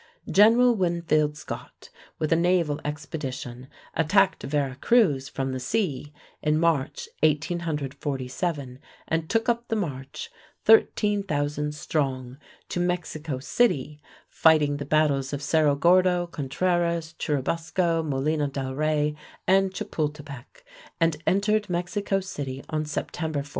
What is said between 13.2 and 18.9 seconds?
City, fighting the battles of Cerro Gordo, Contreras, Churubusco, Molino del